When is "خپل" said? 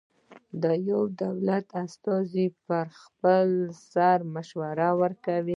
3.01-3.47